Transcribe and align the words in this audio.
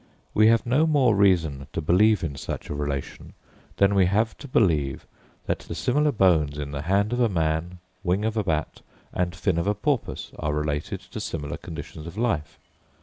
We 0.33 0.47
have 0.47 0.65
no 0.65 0.87
more 0.87 1.15
reason 1.15 1.67
to 1.73 1.79
believe 1.79 2.23
in 2.23 2.35
such 2.35 2.71
a 2.71 2.73
relation 2.73 3.33
than 3.77 3.93
we 3.93 4.07
have 4.07 4.35
to 4.39 4.47
believe 4.47 5.05
that 5.45 5.59
the 5.59 5.75
similar 5.75 6.11
bones 6.11 6.57
in 6.57 6.71
the 6.71 6.81
hand 6.81 7.13
of 7.13 7.19
a 7.19 7.29
man, 7.29 7.77
wing 8.03 8.25
of 8.25 8.35
a 8.35 8.43
bat, 8.43 8.81
and 9.13 9.35
fin 9.35 9.59
of 9.59 9.67
a 9.67 9.75
porpoise, 9.75 10.31
are 10.39 10.55
related 10.55 11.01
to 11.01 11.19
similar 11.19 11.55
conditions 11.57 12.07
of 12.07 12.17
life. 12.17 12.57